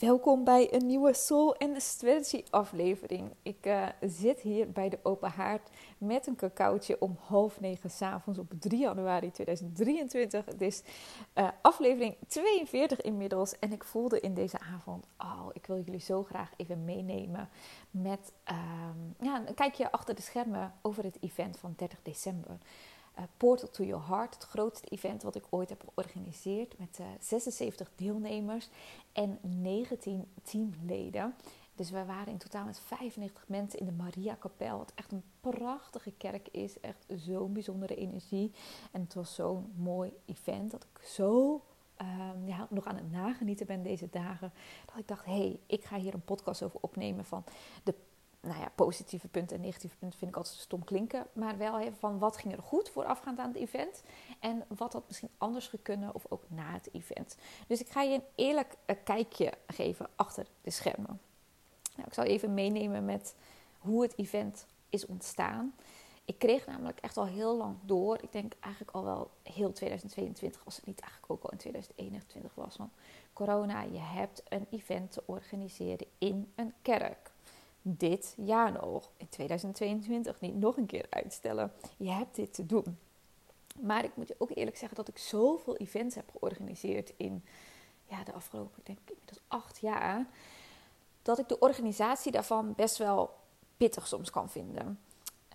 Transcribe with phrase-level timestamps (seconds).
[0.00, 3.30] Welkom bij een nieuwe Soul and Strategy aflevering.
[3.42, 8.38] Ik uh, zit hier bij de Open Haard met een cacaotje om half negen s'avonds
[8.38, 10.44] op 3 januari 2023.
[10.44, 10.82] Het is
[11.34, 16.22] uh, aflevering 42 inmiddels en ik voelde in deze avond, oh, ik wil jullie zo
[16.22, 17.48] graag even meenemen
[17.90, 18.58] met uh,
[19.20, 22.58] ja, een kijkje achter de schermen over het event van 30 december.
[23.18, 27.06] Uh, Portal to Your Heart, het grootste event wat ik ooit heb georganiseerd met uh,
[27.20, 28.68] 76 deelnemers
[29.12, 31.34] en 19 teamleden.
[31.74, 35.22] Dus we waren in totaal met 95 mensen in de Maria Kapel, wat echt een
[35.40, 38.52] prachtige kerk is, echt zo'n bijzondere energie.
[38.90, 41.62] En het was zo'n mooi event dat ik zo
[42.02, 44.52] um, ja, nog aan het nagenieten ben deze dagen.
[44.86, 47.44] Dat ik dacht, hé, hey, ik ga hier een podcast over opnemen van
[47.84, 47.94] de
[48.40, 51.26] nou ja, positieve punten en negatieve punten vind ik altijd stom klinken.
[51.32, 54.02] Maar wel even van wat ging er goed voorafgaand aan het event.
[54.40, 57.36] En wat had misschien anders gekunnen of ook na het event.
[57.66, 61.20] Dus ik ga je een eerlijk eh, kijkje geven achter de schermen.
[61.96, 63.34] Nou, ik zal even meenemen met
[63.78, 65.74] hoe het event is ontstaan.
[66.24, 68.18] Ik kreeg namelijk echt al heel lang door.
[68.22, 72.54] Ik denk eigenlijk al wel heel 2022, als het niet eigenlijk ook al in 2021
[72.54, 72.76] was.
[72.76, 72.90] Van
[73.32, 77.29] corona, je hebt een event te organiseren in een kerk
[77.82, 81.72] dit jaar nog, in 2022, niet nog een keer uitstellen.
[81.96, 82.98] Je hebt dit te doen.
[83.80, 87.44] Maar ik moet je ook eerlijk zeggen dat ik zoveel events heb georganiseerd in
[88.06, 90.26] ja, de afgelopen, ik denk inmiddels acht jaar,
[91.22, 93.30] dat ik de organisatie daarvan best wel
[93.76, 95.00] pittig soms kan vinden.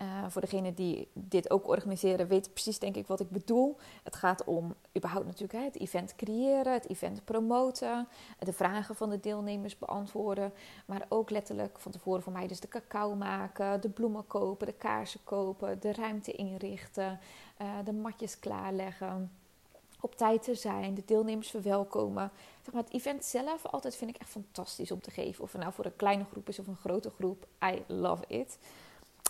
[0.02, 3.76] Uh, voor degene die dit ook organiseren, weten precies denk ik wat ik bedoel.
[4.02, 8.08] Het gaat om überhaupt natuurlijk hè, het event creëren, het event promoten,
[8.38, 10.52] de vragen van de deelnemers beantwoorden.
[10.86, 14.72] Maar ook letterlijk van tevoren voor mij dus de cacao maken, de bloemen kopen, de
[14.72, 17.20] kaarsen kopen, de ruimte inrichten,
[17.62, 19.30] uh, de matjes klaarleggen.
[20.00, 22.30] Op tijd te zijn, de deelnemers verwelkomen.
[22.62, 25.44] Zeg het event zelf altijd vind ik echt fantastisch om te geven.
[25.44, 27.46] Of het nou voor een kleine groep is of een grote groep.
[27.64, 28.58] I love it.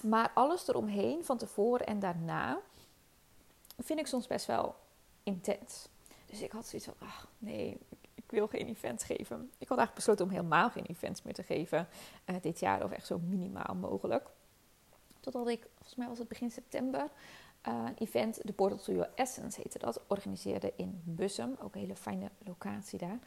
[0.02, 2.60] Maar alles eromheen, van tevoren en daarna,
[3.78, 4.74] vind ik soms best wel
[5.22, 5.88] intens.
[6.26, 7.78] Dus ik had zoiets van, ach nee,
[8.14, 9.50] ik wil geen events geven.
[9.58, 11.88] Ik had eigenlijk besloten om helemaal geen events meer te geven
[12.26, 14.28] uh, dit jaar, of echt zo minimaal mogelijk.
[15.20, 17.10] Totdat ik, volgens mij was het begin september,
[17.62, 21.56] een event, de Portal to Your Essence heette dat, organiseerde in Bussum.
[21.62, 23.18] Ook een hele fijne locatie daar.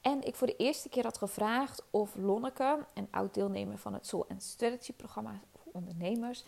[0.00, 4.06] En ik voor de eerste keer had gevraagd of Lonneke, een oud deelnemer van het
[4.06, 5.40] Soul and Strategy programma
[5.72, 6.44] ondernemers,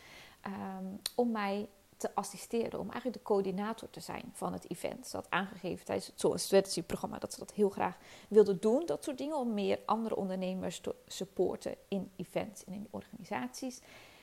[0.46, 5.12] um, om mij te assisteren, om eigenlijk de coördinator te zijn van het event.
[5.12, 7.96] Had aangegeven tijdens het Soul Strategy programma dat ze dat heel graag
[8.28, 12.88] wilde doen, dat soort dingen, om meer andere ondernemers te supporten in events en in
[12.90, 13.80] organisaties.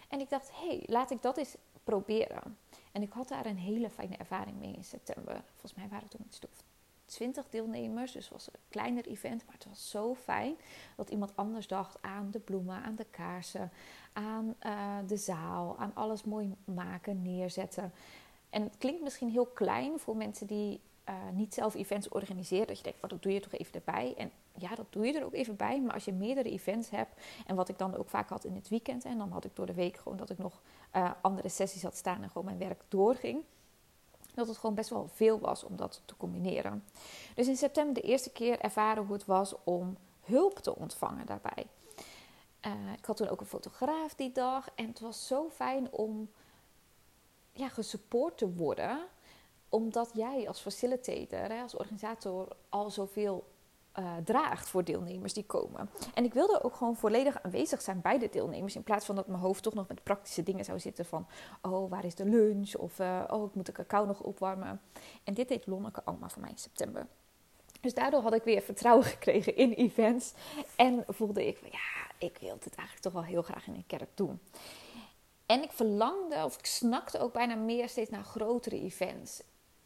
[0.07, 2.57] En ik dacht, hé, hey, laat ik dat eens proberen.
[2.91, 5.43] En ik had daar een hele fijne ervaring mee in september.
[5.49, 6.51] Volgens mij waren het toen een stuk
[7.11, 8.11] 20 deelnemers.
[8.11, 9.45] Dus het was een kleiner event.
[9.45, 10.55] Maar het was zo fijn
[10.95, 13.71] dat iemand anders dacht aan de bloemen, aan de kaarsen,
[14.13, 17.93] aan uh, de zaal, aan alles mooi maken, neerzetten.
[18.49, 20.79] En het klinkt misschien heel klein voor mensen die
[21.09, 22.67] uh, niet zelf events organiseren.
[22.67, 24.13] Dat je denkt, oh, dat doe je toch even erbij.
[24.17, 25.81] En ja, dat doe je er ook even bij.
[25.81, 28.69] Maar als je meerdere events hebt, en wat ik dan ook vaak had in het
[28.69, 30.61] weekend, en dan had ik door de week gewoon dat ik nog
[30.95, 33.43] uh, andere sessies had staan en gewoon mijn werk doorging
[34.33, 36.83] dat het gewoon best wel veel was om dat te combineren.
[37.35, 41.67] Dus in september de eerste keer ervaren hoe het was om hulp te ontvangen daarbij.
[42.65, 46.29] Uh, ik had toen ook een fotograaf die dag en het was zo fijn om
[47.51, 48.99] ja, gesupport te worden,
[49.69, 53.50] omdat jij als facilitator, hè, als organisator, al zoveel
[53.99, 55.89] uh, draagt voor deelnemers die komen.
[56.13, 58.75] En ik wilde ook gewoon volledig aanwezig zijn bij de deelnemers.
[58.75, 61.27] In plaats van dat mijn hoofd toch nog met praktische dingen zou zitten van...
[61.61, 62.75] oh, waar is de lunch?
[62.75, 64.81] Of uh, oh, ik moet de cacao nog opwarmen.
[65.23, 67.07] En dit deed Lonneke allemaal voor mij in september.
[67.81, 70.33] Dus daardoor had ik weer vertrouwen gekregen in events.
[70.75, 74.09] En voelde ik, ja, ik wil dit eigenlijk toch wel heel graag in een kerk
[74.13, 74.39] doen.
[75.45, 79.41] En ik verlangde, of ik snakte ook bijna meer steeds naar grotere events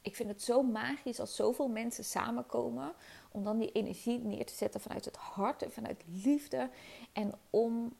[0.05, 2.93] ik vind het zo magisch als zoveel mensen samenkomen.
[3.35, 6.69] Om dan die energie neer te zetten vanuit het hart en vanuit liefde.
[7.13, 7.93] En om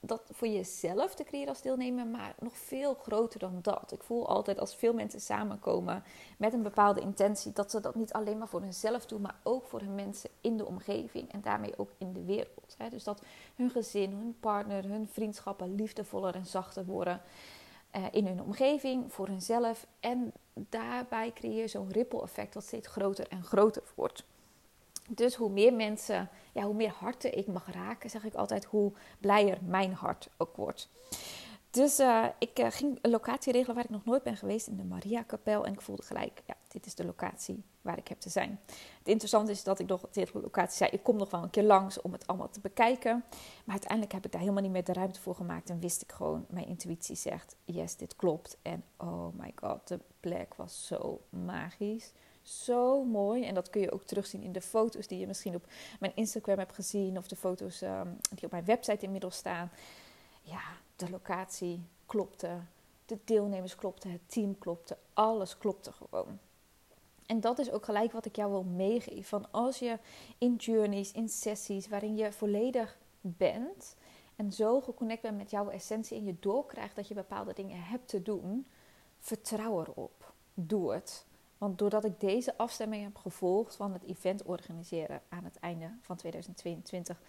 [0.00, 3.92] dat voor jezelf te creëren als deelnemer, maar nog veel groter dan dat.
[3.92, 6.02] Ik voel altijd als veel mensen samenkomen
[6.38, 9.66] met een bepaalde intentie, dat ze dat niet alleen maar voor hunzelf doen, maar ook
[9.66, 12.76] voor hun mensen in de omgeving en daarmee ook in de wereld.
[12.90, 13.22] Dus dat
[13.54, 17.20] hun gezin, hun partner, hun vriendschappen liefdevoller en zachter worden.
[17.96, 19.86] Uh, in hun omgeving, voor hunzelf.
[20.00, 24.24] En daarbij creëer je zo'n ripple effect dat steeds groter en groter wordt.
[25.08, 28.92] Dus hoe meer mensen, ja, hoe meer harten ik mag raken, zeg ik altijd, hoe
[29.20, 30.88] blijer mijn hart ook wordt.
[31.70, 34.76] Dus uh, ik uh, ging een locatie regelen waar ik nog nooit ben geweest in
[34.76, 35.66] de Maria Kapel.
[35.66, 38.60] En ik voelde gelijk, ja, dit is de locatie waar ik heb te zijn.
[38.98, 41.50] Het interessante is dat ik nog tegen de locatie zei, ik kom nog wel een
[41.50, 43.24] keer langs om het allemaal te bekijken.
[43.64, 46.12] Maar uiteindelijk heb ik daar helemaal niet meer de ruimte voor gemaakt en wist ik
[46.12, 48.58] gewoon, mijn intuïtie zegt, yes, dit klopt.
[48.62, 52.12] En oh my god, de plek was zo magisch.
[52.48, 53.44] Zo mooi.
[53.44, 55.66] En dat kun je ook terugzien in de foto's die je misschien op
[56.00, 57.18] mijn Instagram hebt gezien.
[57.18, 59.70] Of de foto's ehm, die op mijn website inmiddels staan.
[60.42, 60.62] Ja,
[60.96, 62.58] de locatie klopte.
[63.06, 64.10] De deelnemers klopten.
[64.10, 64.96] Het team klopte.
[65.12, 66.38] Alles klopte gewoon.
[67.26, 69.24] En dat is ook gelijk wat ik jou wil meegeven.
[69.24, 69.98] Van als je
[70.38, 73.96] in journeys, in sessies waarin je volledig bent
[74.36, 78.08] en zo geconnect bent met jouw essentie en je doorkrijgt dat je bepaalde dingen hebt
[78.08, 78.66] te doen,
[79.18, 80.32] vertrouw erop.
[80.54, 81.26] Doe het.
[81.58, 86.16] Want doordat ik deze afstemming heb gevolgd van het event organiseren aan het einde van
[86.16, 87.20] 2022.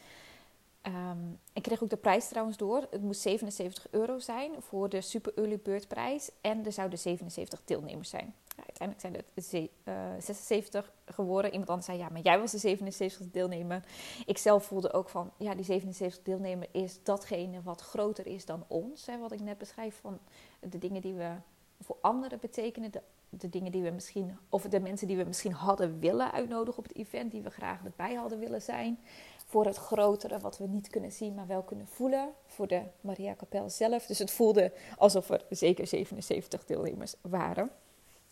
[0.84, 1.18] Um, ehm,
[1.54, 2.88] ik kreeg ook de prijs trouwens door.
[2.90, 6.32] Het moest 77 euro zijn voor de Super Early Bird prijs.
[6.42, 8.36] En er zouden 77 deelnemers zijn.
[8.56, 11.52] uiteindelijk zijn het uh, 76 geworden.
[11.52, 13.84] Iemand anders zei, ja, maar jij was de 77 deelnemer.
[14.26, 18.64] Ik zelf voelde ook van, ja, die 77 deelnemer is datgene wat groter is dan
[18.68, 19.06] ons.
[19.06, 20.20] Hè, wat ik net beschrijf van
[20.60, 21.36] de dingen die we
[21.80, 22.92] voor anderen betekenen.
[22.92, 26.80] De de dingen die we misschien, of de mensen die we misschien hadden willen uitnodigen
[26.80, 29.00] op het event, die we graag erbij hadden willen zijn.
[29.46, 32.30] Voor het grotere, wat we niet kunnen zien, maar wel kunnen voelen.
[32.46, 34.06] Voor de Maria Kapel zelf.
[34.06, 37.72] Dus het voelde alsof er zeker 77 deelnemers waren.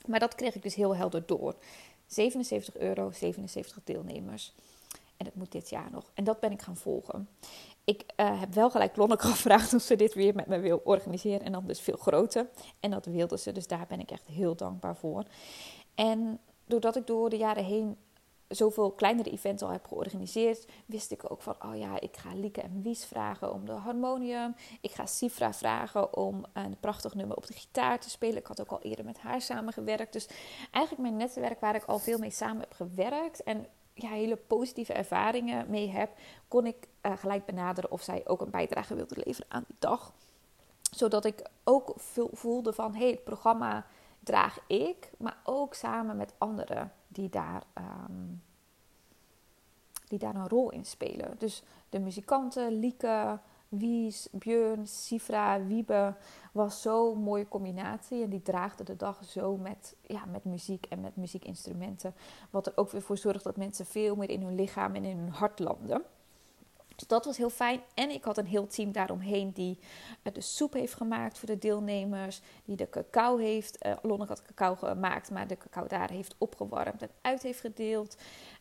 [0.06, 1.56] Maar dat kreeg ik dus heel helder door.
[2.08, 4.54] 77 euro, 77 deelnemers.
[5.18, 6.12] En het moet dit jaar nog.
[6.14, 7.28] En dat ben ik gaan volgen
[7.88, 11.42] ik uh, heb wel gelijk Lonneke gevraagd of ze dit weer met me wil organiseren.
[11.46, 12.50] En dan dus veel groter.
[12.80, 13.52] En dat wilde ze.
[13.52, 15.24] Dus daar ben ik echt heel dankbaar voor.
[15.96, 17.98] En doordat ik door de jaren heen
[18.48, 22.62] zoveel kleinere events al heb georganiseerd, wist ik ook van, oh ja, ik ga Lieke
[22.62, 24.56] en Wies vragen om de harmonium.
[24.82, 28.38] Ik ga Sifra vragen om een prachtig nummer op de gitaar te spelen.
[28.38, 30.14] Ik had ook al eerder met haar samengewerkt.
[30.14, 30.28] Dus
[30.72, 33.44] eigenlijk mijn netwerk waar ik al veel mee samen heb gewerkt.
[33.44, 33.66] En
[33.98, 36.10] ja, hele positieve ervaringen mee heb,
[36.48, 40.14] kon ik uh, gelijk benaderen of zij ook een bijdrage wilde leveren aan die dag.
[40.92, 41.94] Zodat ik ook
[42.32, 43.86] voelde van, hé, hey, het programma
[44.20, 47.64] draag ik, maar ook samen met anderen die daar,
[48.10, 48.44] um,
[50.08, 51.36] die daar een rol in spelen.
[51.38, 56.16] Dus de muzikanten, Lieke, Wies, Björn, Sifra, Wiebe
[56.52, 58.24] was zo'n mooie combinatie.
[58.24, 62.14] En die draagde de dag zo met, ja, met muziek en met muziekinstrumenten.
[62.50, 65.18] Wat er ook weer voor zorgt dat mensen veel meer in hun lichaam en in
[65.18, 66.02] hun hart landen.
[66.98, 67.82] Dus dat was heel fijn.
[67.94, 69.80] En ik had een heel team daaromheen die
[70.24, 72.42] uh, de soep heeft gemaakt voor de deelnemers.
[72.66, 73.86] Die de cacao heeft.
[73.86, 78.18] Uh, Lonneke had cacao gemaakt, maar de cacao daar heeft opgewarmd en uit heeft gedeeld.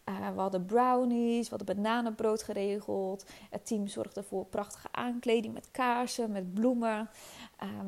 [0.08, 3.26] Uh, we hadden brownies, we hadden bananenbrood geregeld.
[3.50, 7.08] Het team zorgde voor prachtige aankleding met kaarsen, met bloemen.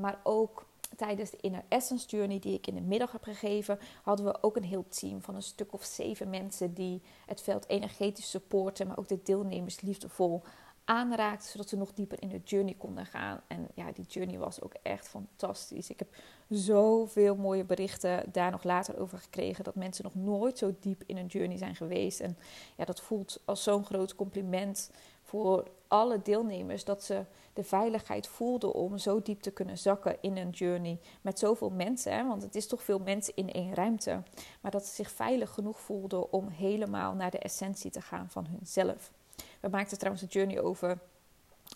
[0.01, 0.67] maar ook
[0.97, 4.57] tijdens de Inner Essence Journey die ik in de middag heb gegeven, hadden we ook
[4.57, 8.99] een heel team van een stuk of zeven mensen die het veld energetisch supporten, maar
[8.99, 10.43] ook de deelnemers liefdevol
[10.89, 13.41] aanraakten, zodat ze nog dieper in de journey konden gaan.
[13.47, 15.91] En ja, die journey was ook echt fantastisch.
[15.91, 16.15] Ik heb
[16.49, 21.17] zoveel mooie berichten daar nog later over gekregen, dat mensen nog nooit zo diep in
[21.17, 22.21] een journey zijn geweest.
[22.21, 22.39] En
[22.77, 24.91] ja, dat voelt als zo'n groot compliment
[25.23, 30.37] voor alle deelnemers dat ze de veiligheid voelden om zo diep te kunnen zakken in
[30.37, 32.13] een journey met zoveel mensen.
[32.13, 32.27] Hè?
[32.27, 34.23] Want het is toch veel mensen in één ruimte.
[34.61, 38.47] Maar dat ze zich veilig genoeg voelden om helemaal naar de essentie te gaan van
[38.47, 39.13] hunzelf.
[39.61, 40.99] We maakten trouwens een journey over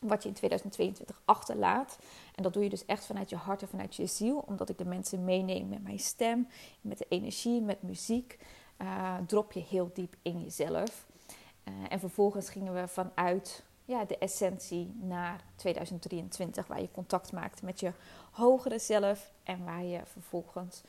[0.01, 1.99] wat je in 2022 achterlaat.
[2.35, 4.45] En dat doe je dus echt vanuit je hart en vanuit je ziel.
[4.47, 6.49] Omdat ik de mensen meeneem met mijn stem,
[6.81, 8.39] met de energie, met muziek.
[8.79, 11.07] Uh, drop je heel diep in jezelf.
[11.65, 17.63] Uh, en vervolgens gingen we vanuit ja, de essentie naar 2023, waar je contact maakt
[17.63, 17.93] met je
[18.31, 20.83] hogere zelf en waar je vervolgens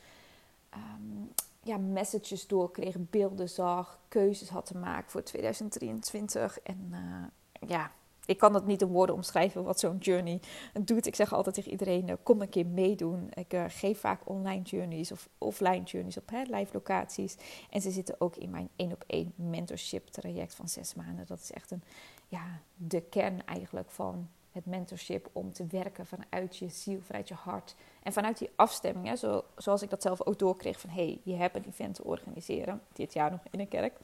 [0.74, 1.32] um,
[1.64, 6.60] ja, messages doorkreeg, beelden zag, keuzes had te maken voor 2023.
[6.60, 7.90] En uh, ja,
[8.26, 10.40] ik kan het niet in woorden omschrijven wat zo'n journey
[10.80, 11.06] doet.
[11.06, 13.30] Ik zeg altijd tegen iedereen: uh, kom een keer meedoen.
[13.34, 17.36] Ik uh, geef vaak online journeys of offline journeys op hè, live locaties.
[17.70, 21.26] En ze zitten ook in mijn één op één mentorship traject van zes maanden.
[21.26, 21.82] Dat is echt een,
[22.28, 27.34] ja, de kern eigenlijk van het mentorship om te werken vanuit je ziel, vanuit je
[27.34, 27.74] hart.
[28.02, 30.90] En vanuit die afstemming, hè, zo, zoals ik dat zelf ook doorkreeg van...
[30.90, 33.98] hé, hey, je hebt een event te organiseren, dit jaar nog in een kerk.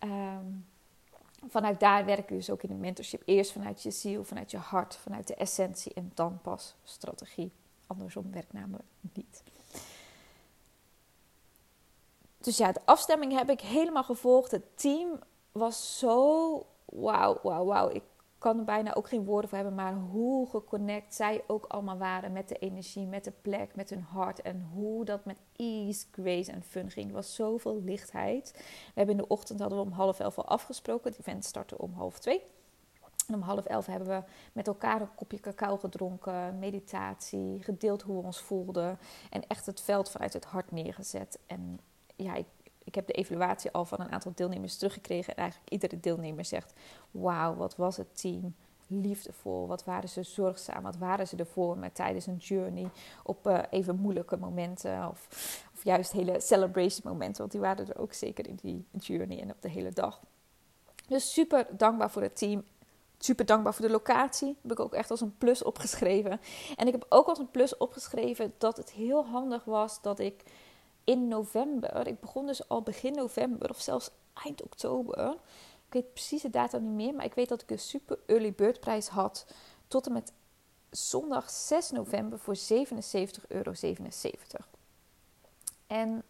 [0.00, 0.66] Um,
[1.48, 3.22] vanuit daar werk je dus ook in de mentorship.
[3.24, 7.52] Eerst vanuit je ziel, vanuit je hart, vanuit de essentie en dan pas strategie.
[7.86, 9.42] Andersom werkt namelijk niet.
[12.38, 14.50] Dus ja, de afstemming heb ik helemaal gevolgd.
[14.50, 15.18] Het team
[15.52, 17.88] was zo wauw, wauw, wauw.
[17.88, 18.02] Ik
[18.42, 22.32] kan er bijna ook geen woorden voor hebben, maar hoe geconnect zij ook allemaal waren
[22.32, 24.42] met de energie, met de plek, met hun hart.
[24.42, 27.08] En hoe dat met ease, grace en fun ging.
[27.08, 28.52] Er was zoveel lichtheid.
[28.54, 31.10] We hebben in de ochtend hadden we om half elf al afgesproken.
[31.10, 32.42] Het event startte om half twee.
[33.28, 34.22] En om half elf hebben we
[34.52, 38.98] met elkaar een kopje cacao gedronken, meditatie, gedeeld hoe we ons voelden.
[39.30, 41.38] En echt het veld vanuit het hart neergezet.
[41.46, 41.80] En
[42.16, 42.46] ja, ik
[42.84, 45.34] ik heb de evaluatie al van een aantal deelnemers teruggekregen.
[45.34, 46.72] En eigenlijk iedere deelnemer zegt:
[47.10, 48.54] Wauw, wat was het team
[48.86, 49.66] liefdevol?
[49.66, 50.82] Wat waren ze zorgzaam?
[50.82, 52.90] Wat waren ze ervoor met tijdens een journey?
[53.22, 55.26] Op uh, even moeilijke momenten of,
[55.74, 57.38] of juist hele celebration momenten.
[57.38, 60.20] Want die waren er ook zeker in die journey en op de hele dag.
[61.08, 62.64] Dus super dankbaar voor het team.
[63.18, 64.56] Super dankbaar voor de locatie.
[64.62, 66.40] Heb ik ook echt als een plus opgeschreven.
[66.76, 70.44] En ik heb ook als een plus opgeschreven dat het heel handig was dat ik
[71.04, 75.30] in november, ik begon dus al begin november of zelfs eind oktober.
[75.86, 78.52] Ik weet precies de datum niet meer, maar ik weet dat ik een super early
[78.52, 79.46] bird prijs had
[79.88, 80.32] tot en met
[80.90, 82.62] zondag 6 november voor 77,77
[83.48, 83.72] euro.
[85.86, 86.22] En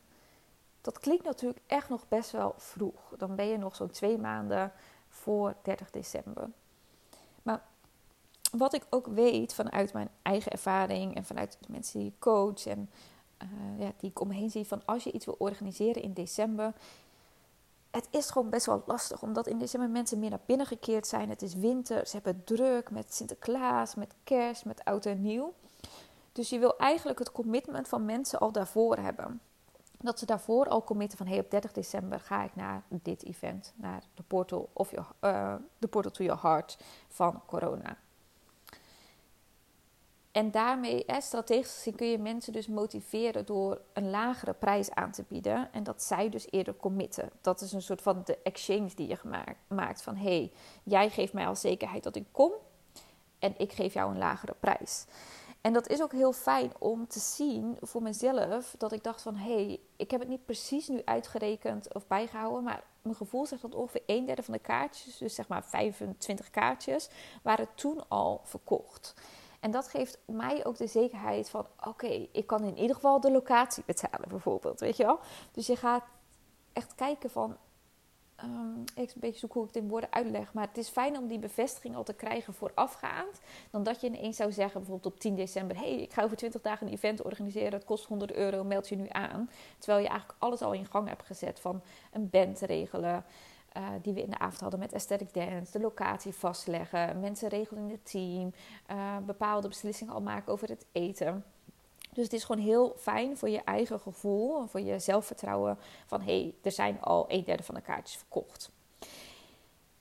[0.80, 3.14] dat klinkt natuurlijk echt nog best wel vroeg.
[3.16, 4.72] Dan ben je nog zo'n twee maanden
[5.08, 6.50] voor 30 december.
[7.42, 7.62] Maar
[8.52, 12.66] wat ik ook weet vanuit mijn eigen ervaring en vanuit de mensen die ik coach
[12.66, 12.90] en
[13.42, 16.12] uh, ja, die ik om me heen zie van als je iets wil organiseren in
[16.12, 16.72] december.
[17.90, 21.28] Het is gewoon best wel lastig, omdat in december mensen meer naar binnen gekeerd zijn.
[21.28, 25.52] Het is winter, ze hebben druk met Sinterklaas, met kerst, met oud en nieuw.
[26.32, 29.40] Dus je wil eigenlijk het commitment van mensen al daarvoor hebben.
[29.98, 33.72] Dat ze daarvoor al committen van hey, op 30 december ga ik naar dit event,
[33.76, 37.96] naar de portal, of your, uh, de portal to your heart van corona.
[40.32, 45.24] En daarmee, strategisch gezien, kun je mensen dus motiveren door een lagere prijs aan te
[45.28, 45.72] bieden.
[45.72, 47.30] En dat zij dus eerder committen.
[47.40, 49.18] Dat is een soort van de exchange die je
[49.68, 50.02] maakt.
[50.02, 52.52] Van hé, hey, jij geeft mij al zekerheid dat ik kom.
[53.38, 55.04] En ik geef jou een lagere prijs.
[55.60, 58.74] En dat is ook heel fijn om te zien voor mezelf.
[58.78, 62.62] Dat ik dacht van hé, hey, ik heb het niet precies nu uitgerekend of bijgehouden.
[62.62, 66.50] Maar mijn gevoel zegt dat ongeveer een derde van de kaartjes, dus zeg maar 25
[66.50, 67.08] kaartjes,
[67.42, 69.14] waren toen al verkocht.
[69.62, 73.30] En dat geeft mij ook de zekerheid van: oké, ik kan in ieder geval de
[73.30, 74.80] locatie betalen, bijvoorbeeld.
[74.80, 75.18] Weet je wel?
[75.52, 76.04] Dus je gaat
[76.72, 77.56] echt kijken van.
[78.44, 80.52] Um, ik een beetje zoek hoe ik in woorden uitleg.
[80.52, 83.40] Maar het is fijn om die bevestiging al te krijgen voorafgaand.
[83.70, 86.36] Dan dat je ineens zou zeggen, bijvoorbeeld op 10 december: hé, hey, ik ga over
[86.36, 87.72] 20 dagen een event organiseren.
[87.72, 89.50] Het kost 100 euro, meld je nu aan.
[89.78, 93.24] Terwijl je eigenlijk alles al in gang hebt gezet: van een band regelen.
[93.76, 97.82] Uh, die we in de avond hadden met aesthetic dance, de locatie vastleggen, mensen regelen
[97.82, 98.52] in het team,
[98.90, 101.44] uh, bepaalde beslissingen al maken over het eten.
[102.12, 106.40] Dus het is gewoon heel fijn voor je eigen gevoel voor je zelfvertrouwen van hé,
[106.40, 108.70] hey, er zijn al een derde van de kaartjes verkocht.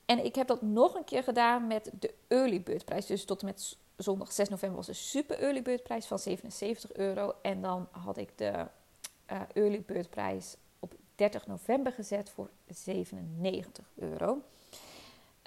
[0.06, 3.06] En ik heb dat nog een keer gedaan met de early bird prijs.
[3.06, 6.94] Dus tot en met zondag 6 november was een super early bird prijs van 77
[6.94, 7.34] euro.
[7.42, 8.68] En dan had ik de
[9.32, 10.56] uh, early bird prijs
[11.22, 14.42] 30 november gezet voor 97 euro.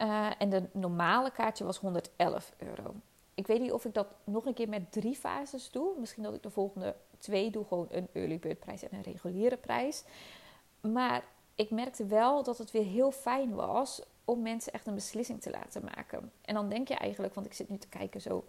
[0.01, 2.95] Uh, en de normale kaartje was 111 euro.
[3.35, 5.99] Ik weet niet of ik dat nog een keer met drie fases doe.
[5.99, 9.57] Misschien dat ik de volgende twee doe, gewoon een early bird prijs en een reguliere
[9.57, 10.05] prijs.
[10.81, 15.43] Maar ik merkte wel dat het weer heel fijn was om mensen echt een beslissing
[15.43, 16.33] te laten maken.
[16.41, 18.45] En dan denk je eigenlijk, want ik zit nu te kijken zo,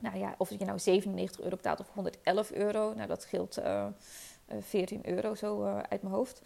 [0.00, 2.94] nou ja, of je nou 97 euro betaalt of 111 euro.
[2.94, 3.86] Nou, dat scheelt uh,
[4.60, 6.42] 14 eh, euro zo eh, uit mijn hoofd.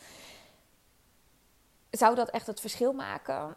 [1.90, 3.56] Zou dat echt het verschil maken?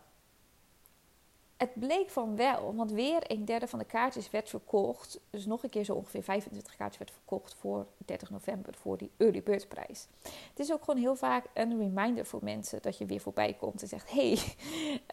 [1.59, 5.19] Het bleek van wel, want weer een derde van de kaartjes werd verkocht.
[5.29, 9.11] Dus nog een keer zo ongeveer 25 kaartjes werd verkocht voor 30 november, voor die
[9.17, 10.07] early bird prijs.
[10.21, 13.81] Het is ook gewoon heel vaak een reminder voor mensen dat je weer voorbij komt
[13.81, 14.39] en zegt: hey,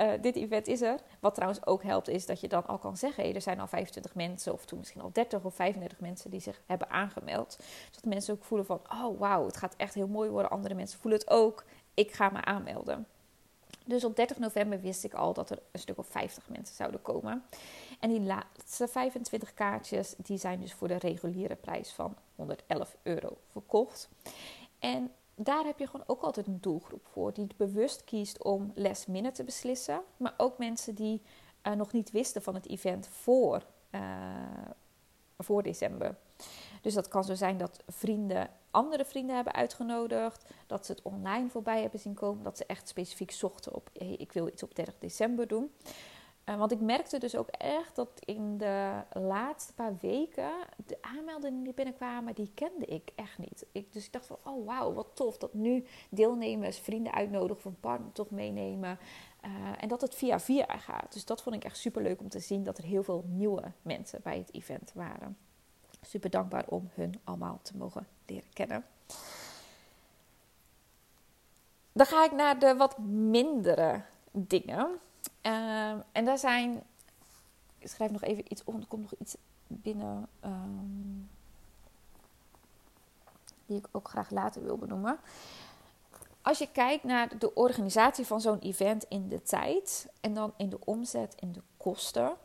[0.01, 1.01] uh, dit event is er.
[1.21, 3.67] Wat trouwens ook helpt, is dat je dan al kan zeggen: hey, er zijn al
[3.67, 7.59] 25 mensen, of toen misschien al 30 of 35 mensen die zich hebben aangemeld.
[7.91, 10.51] Zodat mensen ook voelen van: oh wauw, het gaat echt heel mooi worden.
[10.51, 11.65] Andere mensen voelen het ook.
[11.95, 13.07] Ik ga me aanmelden.
[13.87, 17.03] Dus op 30 november wist ik al dat er een stuk of 50 mensen zouden
[17.03, 17.45] komen.
[18.01, 23.37] En die laatste 25 kaartjes, die zijn dus voor de reguliere prijs van 111 euro
[23.53, 24.09] verkocht.
[24.79, 29.09] En daar heb je gewoon ook altijd een doelgroep voor die bewust kiest om last
[29.09, 30.03] minute te beslissen.
[30.17, 31.23] Maar ook mensen die
[31.63, 34.01] uh, nog niet wisten van het event voor, uh,
[35.39, 36.17] voor december.
[36.87, 40.45] Dus dat kan zo zijn dat vrienden andere vrienden hebben uitgenodigd.
[40.67, 42.43] Dat ze het online voorbij hebben zien komen.
[42.43, 45.71] Dat ze echt specifiek zochten op: hey, ik wil iets op 30 december doen.
[46.45, 50.51] Uh, want ik merkte dus ook echt dat in de laatste paar weken
[50.87, 53.67] de aanmeldingen die binnenkwamen, die kende ik echt niet.
[53.73, 57.65] Ik, dus ik dacht van, oh wauw, wat tof dat nu deelnemers, vrienden uitnodigen of
[57.65, 58.99] een partner toch meenemen.
[59.45, 59.51] Uh,
[59.83, 61.13] en dat het via via gaat.
[61.13, 63.73] Dus dat vond ik echt super leuk om te zien dat er heel veel nieuwe
[63.83, 65.37] mensen bij het event waren.
[66.03, 68.85] Super dankbaar om hun allemaal te mogen leren kennen.
[71.93, 74.99] Dan ga ik naar de wat mindere dingen.
[75.43, 76.83] Uh, en daar zijn.
[77.79, 78.83] Ik schrijf nog even iets onder.
[78.83, 79.37] Er komt nog iets
[79.67, 80.29] binnen.
[80.45, 81.29] Um,
[83.67, 85.19] die ik ook graag later wil benoemen.
[86.43, 90.69] Als je kijkt naar de organisatie van zo'n event in de tijd en dan in
[90.69, 92.37] de omzet en de kosten,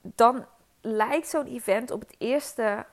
[0.00, 0.46] dan
[0.86, 2.86] lijkt zo'n event op het eerste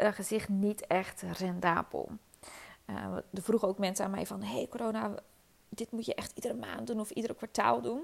[0.00, 2.10] uh, gezicht niet echt rendabel.
[2.86, 5.14] Uh, er vroegen ook mensen aan mij van, hey corona,
[5.68, 8.02] dit moet je echt iedere maand doen of iedere kwartaal doen.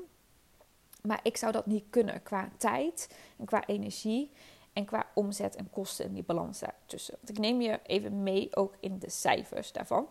[1.03, 4.31] Maar ik zou dat niet kunnen qua tijd en qua energie
[4.73, 7.15] en qua omzet en kosten en die balans daartussen.
[7.17, 10.09] Want ik neem je even mee ook in de cijfers daarvan.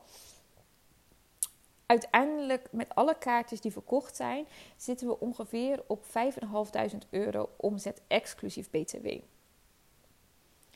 [1.93, 4.47] Uiteindelijk met alle kaartjes die verkocht zijn,
[4.77, 9.07] zitten we ongeveer op 5.500 euro omzet exclusief BTW.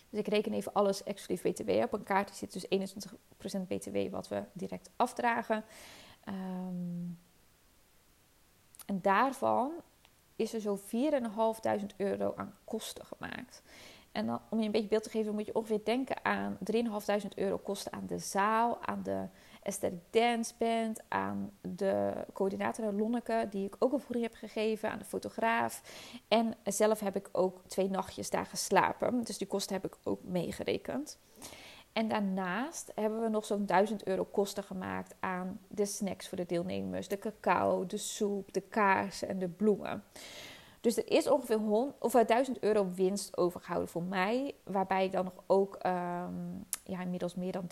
[0.09, 1.93] Dus ik reken even alles exclusief BTW op.
[1.93, 2.89] Een kaartje zit dus
[3.59, 5.63] 21% BTW wat we direct afdragen.
[6.27, 7.19] Um,
[8.85, 9.71] en daarvan
[10.35, 13.61] is er zo'n 4.500 euro aan kosten gemaakt.
[14.11, 17.27] En dan, om je een beetje beeld te geven, moet je ongeveer denken aan 3.500
[17.35, 19.27] euro kosten aan de zaal, aan de
[19.67, 24.99] aesthetic dance band, aan de coördinator Lonneke, die ik ook een voering heb gegeven, aan
[24.99, 25.81] de fotograaf.
[26.27, 29.23] En zelf heb ik ook twee nachtjes daar geslapen.
[29.23, 31.19] Dus die kosten heb ik ook meegerekend.
[31.93, 36.45] En daarnaast hebben we nog zo'n 1000 euro kosten gemaakt aan de snacks voor de
[36.45, 37.07] deelnemers.
[37.07, 40.03] De cacao, de soep, de kaarsen en de bloemen.
[40.87, 44.55] Dus er is ongeveer 100, of 1000 euro winst overgehouden voor mij.
[44.63, 47.67] Waarbij ik dan nog ook um, ja, inmiddels meer dan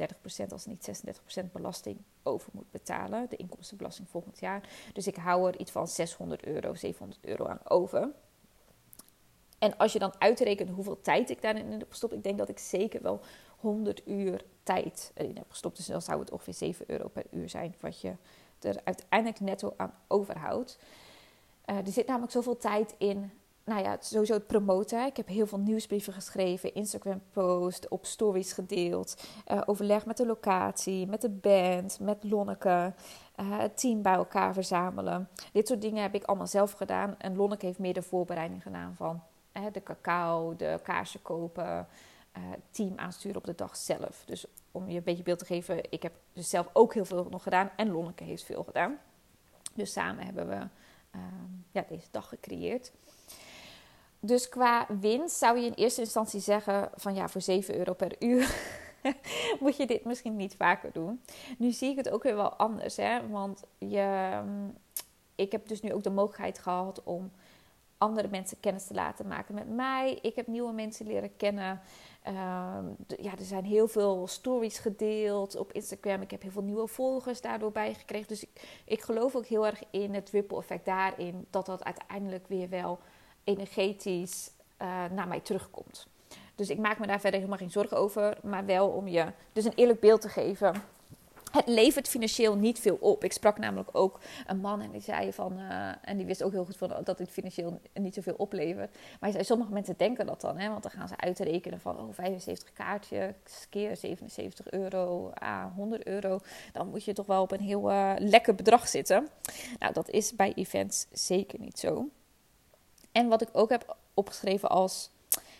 [0.46, 1.06] 30%, als niet
[1.42, 3.30] 36% belasting over moet betalen.
[3.30, 4.70] De inkomstenbelasting volgend jaar.
[4.94, 8.10] Dus ik hou er iets van 600 euro, 700 euro aan over.
[9.60, 12.60] En als je dan uitrekent hoeveel tijd ik daarin heb gestopt, ik denk dat ik
[12.60, 13.20] zeker wel
[13.58, 15.78] 100 uur tijd erin heb gestopt.
[15.78, 18.14] Dus dan zou het ongeveer 7 euro per uur zijn wat je
[18.62, 20.78] er uiteindelijk netto aan overhoudt.
[21.70, 23.32] Uh, er zit namelijk zoveel tijd in.
[23.64, 25.06] Nou ja, sowieso het promoten.
[25.06, 29.28] Ik heb heel veel nieuwsbrieven geschreven, Instagram-post, op stories gedeeld.
[29.52, 32.94] Uh, overleg met de locatie, met de band, met Lonneke.
[33.40, 35.30] Uh, het team bij elkaar verzamelen.
[35.52, 37.16] Dit soort dingen heb ik allemaal zelf gedaan.
[37.18, 39.22] En Lonneke heeft meer de voorbereiding gedaan van
[39.72, 41.88] de cacao, de kaarsen kopen,
[42.72, 44.24] team aansturen op de dag zelf.
[44.26, 47.28] Dus om je een beetje beeld te geven, ik heb dus zelf ook heel veel
[47.30, 48.98] nog gedaan en Lonneke heeft veel gedaan.
[49.74, 50.68] Dus samen hebben we
[51.72, 52.92] ja, deze dag gecreëerd.
[54.20, 58.16] Dus qua winst zou je in eerste instantie zeggen van ja, voor 7 euro per
[58.20, 58.56] uur
[59.60, 61.22] moet je dit misschien niet vaker doen.
[61.58, 63.28] Nu zie ik het ook weer wel anders, hè?
[63.28, 64.40] want je,
[65.36, 67.32] ik heb dus nu ook de mogelijkheid gehad om
[67.98, 70.20] andere mensen kennis te laten maken met mij.
[70.22, 71.82] Ik heb nieuwe mensen leren kennen.
[72.26, 72.86] Ehm,
[73.22, 76.22] ja, er zijn heel veel stories gedeeld op Instagram.
[76.22, 78.28] Ik heb heel veel nieuwe volgers daardoor bijgekregen.
[78.28, 81.46] Dus ik, ik geloof ook heel erg in het ripple effect daarin.
[81.50, 83.00] Dat dat uiteindelijk weer wel
[83.44, 86.08] energetisch uh, naar mij terugkomt.
[86.56, 88.38] Dus ik maak me daar verder helemaal geen zorgen over.
[88.44, 90.84] Maar wel om je dus een eerlijk beeld te geven
[91.56, 93.24] het levert financieel niet veel op.
[93.24, 96.52] Ik sprak namelijk ook een man en die zei van, uh, en die wist ook
[96.52, 98.94] heel goed van dat het financieel niet zoveel oplevert.
[98.94, 102.00] Maar hij zei, sommige mensen denken dat dan, hè, want dan gaan ze uitrekenen van,
[102.00, 103.34] oh 75 kaartjes
[103.70, 106.40] keer 77 euro, ah, 100 euro.
[106.72, 109.28] Dan moet je toch wel op een heel uh, lekker bedrag zitten.
[109.80, 112.10] Nou, dat is bij events zeker niet zo.
[113.12, 115.10] En wat ik ook heb opgeschreven als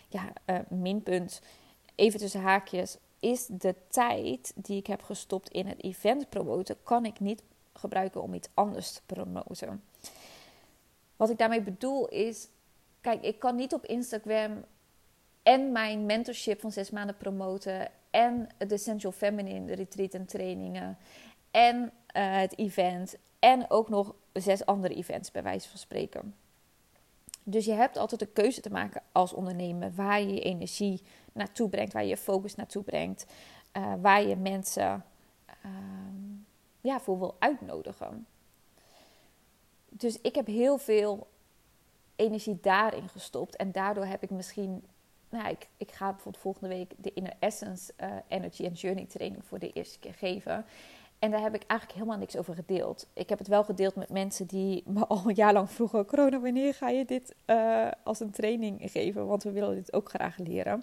[0.08, 1.40] ja, uh, minpunt,
[1.94, 7.04] even tussen haakjes, is de tijd die ik heb gestopt in het event promoten, kan
[7.04, 9.82] ik niet gebruiken om iets anders te promoten.
[11.16, 12.48] Wat ik daarmee bedoel is,
[13.00, 14.64] kijk, ik kan niet op Instagram
[15.42, 20.98] en mijn mentorship van zes maanden promoten en de Essential Feminine retreat en trainingen
[21.50, 21.90] en uh,
[22.36, 26.34] het event en ook nog zes andere events bij wijze van spreken.
[27.42, 31.02] Dus je hebt altijd de keuze te maken als ondernemer waar je je energie
[31.36, 33.26] naartoe brengt, waar je focus naartoe brengt,
[33.76, 35.04] uh, waar je mensen
[35.64, 35.70] uh,
[36.80, 38.26] ja, voor wil uitnodigen.
[39.88, 41.26] Dus ik heb heel veel
[42.16, 44.84] energie daarin gestopt en daardoor heb ik misschien,
[45.28, 49.44] nou, ik, ik ga bijvoorbeeld volgende week de Inner Essence uh, Energy and Journey training
[49.44, 50.64] voor de eerste keer geven.
[51.26, 53.06] En daar heb ik eigenlijk helemaal niks over gedeeld.
[53.12, 56.40] Ik heb het wel gedeeld met mensen die me al een jaar lang vroegen: Corona,
[56.40, 59.26] wanneer ga je dit uh, als een training geven?
[59.26, 60.82] Want we willen dit ook graag leren.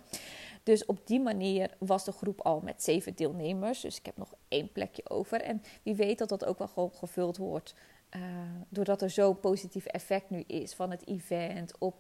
[0.64, 3.82] Dus op die manier was de groep al met zeven deelnemers.
[3.82, 5.42] Dus ik heb nog één plekje over.
[5.42, 7.76] En wie weet dat dat ook wel gewoon gevuld wordt.
[8.16, 8.22] Uh,
[8.70, 11.96] doordat er zo'n positief effect nu is van het event op,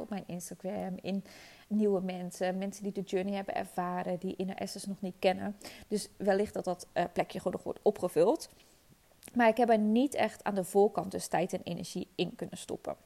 [0.00, 1.24] op mijn Instagram, in
[1.68, 5.56] nieuwe mensen, mensen die de journey hebben ervaren, die Inner Essence nog niet kennen.
[5.88, 8.48] Dus wellicht dat dat uh, plekje gewoon nog wordt opgevuld.
[9.34, 12.58] Maar ik heb er niet echt aan de voorkant dus tijd en energie in kunnen
[12.58, 12.96] stoppen.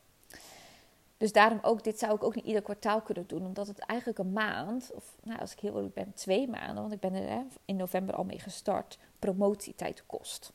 [1.17, 4.19] Dus daarom ook, dit zou ik ook niet ieder kwartaal kunnen doen, omdat het eigenlijk
[4.19, 7.45] een maand, of nou, als ik heel eerlijk ben, twee maanden, want ik ben er
[7.65, 10.53] in november al mee gestart, promotietijd kost.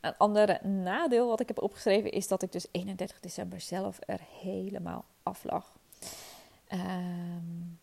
[0.00, 4.20] Een ander nadeel wat ik heb opgeschreven is dat ik dus 31 december zelf er
[4.40, 5.78] helemaal af lag.
[6.72, 7.78] Um,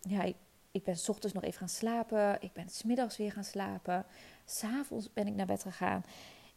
[0.00, 0.36] ja, ik,
[0.70, 2.36] ik ben s ochtends nog even gaan slapen.
[2.40, 4.04] Ik ben smiddags weer gaan slapen.
[4.44, 6.04] S'avonds ben ik naar bed gegaan.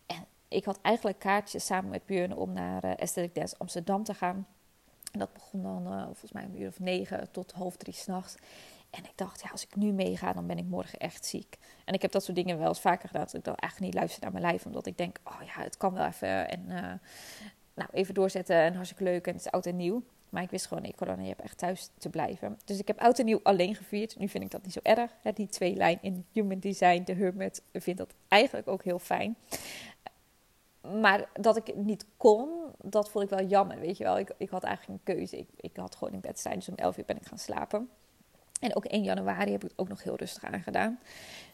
[0.06, 4.14] En ik had eigenlijk kaartjes samen met Björn om naar uh, Aesthetic Dance Amsterdam te
[4.14, 4.48] gaan.
[5.12, 8.36] En dat begon dan uh, volgens mij om uur of negen tot half drie s'nachts.
[8.94, 11.58] En ik dacht, ja, als ik nu meega, dan ben ik morgen echt ziek.
[11.86, 13.24] En ik heb dat soort dingen wel eens vaker gedaan.
[13.26, 14.66] Dat ik dan eigenlijk niet luister naar mijn lijf.
[14.66, 16.50] Omdat ik denk, oh ja, het kan wel even.
[16.50, 16.94] En uh,
[17.74, 18.56] nou, even doorzetten.
[18.56, 19.28] En hartstikke leuk.
[19.28, 20.04] En het is oud en nieuw.
[20.30, 22.60] Maar ik wist gewoon, nee, corona, je hebt echt thuis te blijven.
[22.66, 24.20] Dus ik heb oud en nieuw alleen gevierd.
[24.20, 25.12] Nu vind ik dat niet zo erg.
[25.34, 29.36] Die twee lijn in Human Design, de Hermit, vind dat eigenlijk ook heel fijn.
[30.82, 32.50] Maar dat ik niet kon,
[32.82, 34.20] dat vond ik wel jammer, weet je wel.
[34.20, 35.38] Ik, ik had eigenlijk een keuze.
[35.38, 37.90] Ik, ik had gewoon in bed staan, dus om 11 uur ben ik gaan slapen.
[38.60, 41.00] En ook 1 januari heb ik het ook nog heel rustig aangedaan.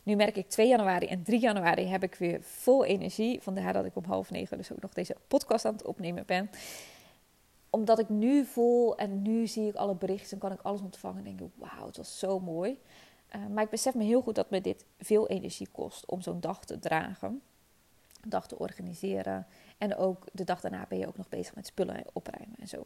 [0.03, 3.41] Nu merk ik 2 januari en 3 januari heb ik weer vol energie.
[3.41, 6.49] Vandaar dat ik om half negen dus ook nog deze podcast aan het opnemen ben
[7.69, 11.17] omdat ik nu voel en nu zie ik alle berichten en kan ik alles ontvangen.
[11.17, 12.79] En denk ik, wauw, het was zo mooi.
[13.35, 16.39] Uh, maar ik besef me heel goed dat me dit veel energie kost om zo'n
[16.39, 17.41] dag te dragen.
[18.21, 19.47] Een dag te organiseren.
[19.77, 22.85] En ook de dag daarna ben je ook nog bezig met spullen opruimen en zo.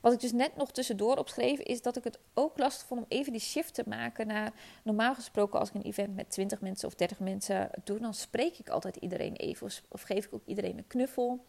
[0.00, 3.06] Wat ik dus net nog tussendoor opschreef, is dat ik het ook lastig vond om
[3.08, 4.52] even die shift te maken naar.
[4.82, 8.58] Normaal gesproken, als ik een event met 20 mensen of 30 mensen doe, dan spreek
[8.58, 9.66] ik altijd iedereen even.
[9.66, 11.44] Of, of geef ik ook iedereen een knuffel.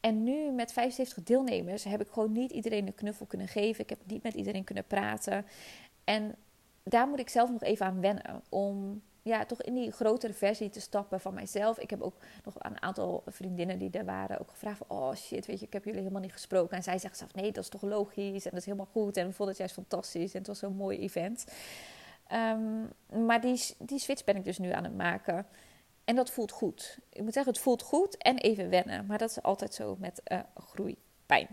[0.00, 3.82] En nu met 75 deelnemers heb ik gewoon niet iedereen een knuffel kunnen geven.
[3.82, 5.46] Ik heb niet met iedereen kunnen praten.
[6.04, 6.34] En
[6.82, 8.42] daar moet ik zelf nog even aan wennen.
[8.48, 11.78] Om ja, toch in die grotere versie te stappen van mijzelf.
[11.78, 14.96] Ik heb ook nog een aantal vriendinnen die er waren ook gevraagd van...
[14.96, 16.76] Oh shit, weet je, ik heb jullie helemaal niet gesproken.
[16.76, 19.16] En zij zegt zelf, nee, dat is toch logisch en dat is helemaal goed.
[19.16, 21.44] En we vonden het juist fantastisch en het was zo'n mooi event.
[22.32, 22.92] Um,
[23.26, 25.46] maar die, die switch ben ik dus nu aan het maken.
[26.04, 26.98] En dat voelt goed.
[27.12, 29.06] Ik moet zeggen, het voelt goed en even wennen.
[29.06, 31.48] Maar dat is altijd zo met uh, groeipijn.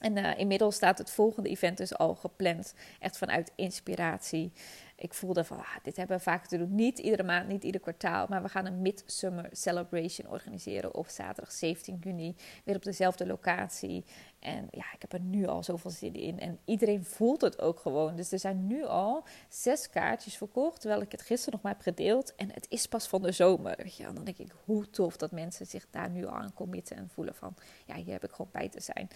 [0.00, 2.74] En uh, inmiddels staat het volgende event dus al gepland.
[3.00, 4.52] Echt vanuit inspiratie
[4.96, 6.74] ik voelde van, ah, dit hebben we vaak doen.
[6.74, 8.26] Niet iedere maand, niet ieder kwartaal.
[8.28, 12.36] Maar we gaan een Midsummer Celebration organiseren op zaterdag 17 juni.
[12.64, 14.04] Weer op dezelfde locatie.
[14.44, 16.40] En ja, ik heb er nu al zoveel zin in.
[16.40, 18.16] En iedereen voelt het ook gewoon.
[18.16, 20.80] Dus er zijn nu al zes kaartjes verkocht.
[20.80, 22.34] Terwijl ik het gisteren nog maar heb gedeeld.
[22.34, 23.74] En het is pas van de zomer.
[23.76, 24.12] Weet je.
[24.12, 26.96] Dan denk ik, hoe tof dat mensen zich daar nu al aan committen.
[26.96, 27.54] En voelen van,
[27.86, 29.08] ja, hier heb ik gewoon bij te zijn.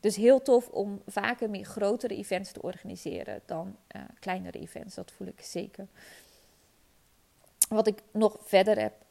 [0.00, 4.94] Dus heel tof om vaker meer grotere events te organiseren dan uh, kleinere events.
[4.94, 5.86] Dat voel ik zeker.
[7.68, 9.05] Wat ik nog verder heb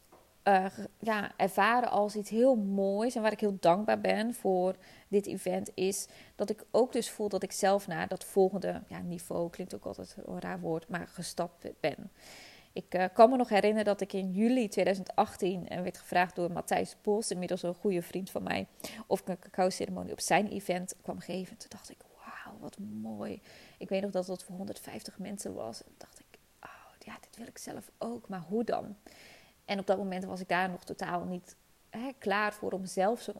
[0.47, 0.65] uh,
[0.99, 4.75] ja, ervaren als iets heel moois en waar ik heel dankbaar ben voor
[5.07, 9.01] dit event, is dat ik ook dus voel dat ik zelf naar dat volgende ja,
[9.01, 12.11] niveau, klinkt ook altijd een raar woord, maar gestapt ben.
[12.73, 16.51] Ik uh, kan me nog herinneren dat ik in juli 2018 uh, werd gevraagd door
[16.51, 18.67] Matthijs Bos, inmiddels een goede vriend van mij,
[19.07, 21.57] of ik een cacao-ceremonie op zijn event kwam geven.
[21.57, 23.41] Toen dacht ik, wauw, wat mooi.
[23.77, 25.83] Ik weet nog dat het voor 150 mensen was.
[25.83, 28.95] En dacht ik, oh ja, dit wil ik zelf ook, maar hoe dan?
[29.65, 31.55] En op dat moment was ik daar nog totaal niet
[31.89, 33.35] hè, klaar voor om zelf zo'n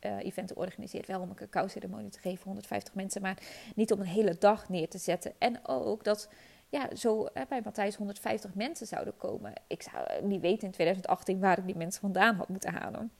[0.00, 1.06] uh, event te organiseren.
[1.06, 3.38] Wel om een cacao-ceremonie te geven, 150 mensen, maar
[3.74, 5.32] niet om een hele dag neer te zetten.
[5.38, 6.28] En ook dat
[6.68, 9.52] ja, zo hè, bij Matthijs 150 mensen zouden komen.
[9.66, 13.10] Ik zou niet weten in 2018 waar ik die mensen vandaan had moeten halen.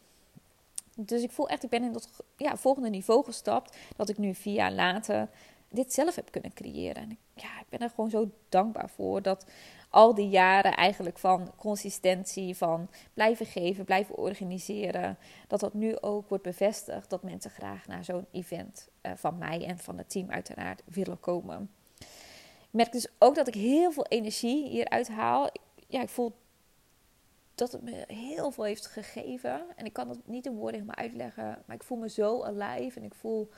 [0.94, 3.76] Dus ik voel echt, ik ben in dat ja, volgende niveau gestapt.
[3.96, 5.28] Dat ik nu vier jaar later
[5.68, 7.02] dit zelf heb kunnen creëren.
[7.02, 9.46] En ja, ik ben er gewoon zo dankbaar voor dat
[9.96, 16.28] al die jaren eigenlijk van consistentie, van blijven geven, blijven organiseren, dat dat nu ook
[16.28, 20.30] wordt bevestigd dat mensen graag naar zo'n event uh, van mij en van het team
[20.30, 21.70] uiteraard willen komen.
[21.98, 25.50] Ik merk dus ook dat ik heel veel energie hieruit haal.
[25.86, 26.32] Ja, ik voel
[27.54, 29.62] dat het me heel veel heeft gegeven.
[29.76, 32.98] En ik kan het niet in woorden helemaal uitleggen, maar ik voel me zo alive
[32.98, 33.48] en ik voel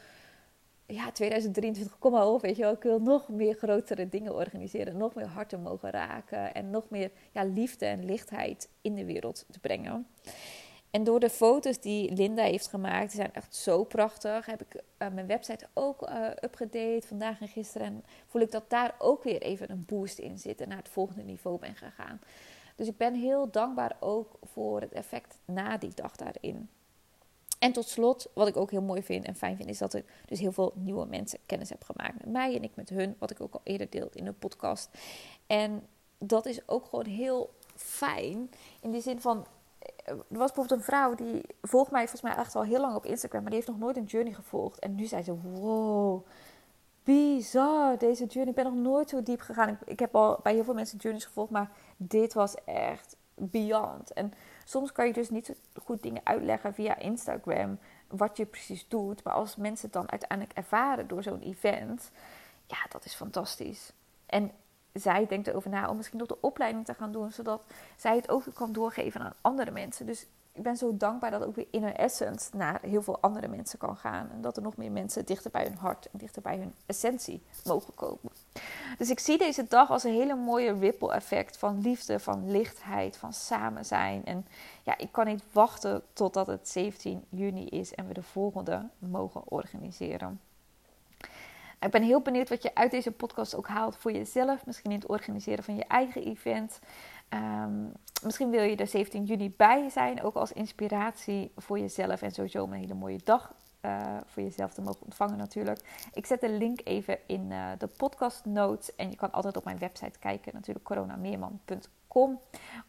[0.94, 2.72] ja, 2023, kom maar op, weet je wel.
[2.72, 4.96] Ik wil nog meer grotere dingen organiseren.
[4.96, 6.54] Nog meer harten mogen raken.
[6.54, 10.06] En nog meer ja, liefde en lichtheid in de wereld te brengen.
[10.90, 14.46] En door de foto's die Linda heeft gemaakt, die zijn echt zo prachtig.
[14.46, 17.86] Heb ik uh, mijn website ook uh, upgedate vandaag en gisteren.
[17.86, 20.60] En voel ik dat daar ook weer even een boost in zit.
[20.60, 22.20] En naar het volgende niveau ben gegaan.
[22.76, 26.68] Dus ik ben heel dankbaar ook voor het effect na die dag daarin.
[27.58, 30.04] En tot slot, wat ik ook heel mooi vind en fijn vind, is dat ik
[30.26, 33.30] dus heel veel nieuwe mensen kennis heb gemaakt met mij en ik met hun, wat
[33.30, 34.88] ik ook al eerder deelde in de podcast.
[35.46, 35.86] En
[36.18, 39.46] dat is ook gewoon heel fijn in die zin van.
[40.04, 43.04] Er was bijvoorbeeld een vrouw die volgt mij volgens mij echt al heel lang op
[43.04, 44.78] Instagram, maar die heeft nog nooit een journey gevolgd.
[44.78, 46.26] En nu zei ze: Wow,
[47.04, 48.48] bizar deze journey.
[48.48, 49.68] Ik ben nog nooit zo diep gegaan.
[49.68, 54.12] Ik, ik heb al bij heel veel mensen journeys gevolgd, maar dit was echt beyond.
[54.12, 54.32] En
[54.68, 57.78] soms kan je dus niet goed dingen uitleggen via Instagram
[58.08, 59.24] wat je precies doet.
[59.24, 62.10] Maar als mensen het dan uiteindelijk ervaren door zo'n event,
[62.66, 63.92] ja, dat is fantastisch.
[64.26, 64.50] En
[64.92, 67.62] zij denkt erover na om misschien nog de opleiding te gaan doen, zodat
[67.96, 70.06] zij het ook kan doorgeven aan andere mensen.
[70.06, 73.78] Dus ik ben zo dankbaar dat ook weer Inner Essence naar heel veel andere mensen
[73.78, 74.30] kan gaan.
[74.30, 77.42] En dat er nog meer mensen dichter bij hun hart en dichter bij hun essentie
[77.64, 78.27] mogen komen.
[78.98, 83.16] Dus ik zie deze dag als een hele mooie ripple effect van liefde, van lichtheid,
[83.16, 84.24] van samen zijn.
[84.24, 84.46] En
[84.82, 89.42] ja, ik kan niet wachten totdat het 17 juni is en we de volgende mogen
[89.44, 90.40] organiseren.
[91.80, 94.66] Ik ben heel benieuwd wat je uit deze podcast ook haalt voor jezelf.
[94.66, 96.78] Misschien in het organiseren van je eigen event.
[97.28, 97.84] Ehm,
[98.22, 102.62] misschien wil je er 17 juni bij zijn, ook als inspiratie voor jezelf en sowieso
[102.62, 106.08] om een hele mooie dag uh, voor jezelf te mogen ontvangen natuurlijk.
[106.12, 109.64] Ik zet de link even in uh, de podcast notes en je kan altijd op
[109.64, 112.40] mijn website kijken, natuurlijk coronameerman.com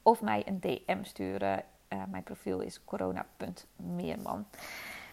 [0.01, 1.63] of mij een DM sturen.
[1.89, 4.47] Uh, mijn profiel is corona.meerman.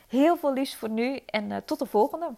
[0.08, 2.34] Heel veel liefs voor nu en tot de volgende.